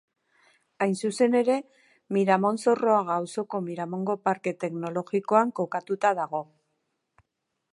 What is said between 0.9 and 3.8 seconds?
zuzen ere, Miramon-Zorroaga auzoko